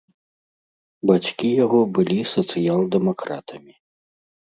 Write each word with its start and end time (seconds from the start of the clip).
Бацькі 1.11 1.53
яго 1.65 1.79
былі 1.99 2.19
сацыял-дэмакратамі. 2.35 3.73